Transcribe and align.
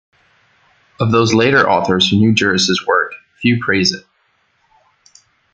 Of 0.99 1.11
those 1.11 1.31
later 1.35 1.69
authors 1.69 2.09
who 2.09 2.17
knew 2.17 2.33
Duris's 2.33 2.83
work, 2.87 3.13
few 3.39 3.63
praise 3.63 3.93
it. 3.93 4.03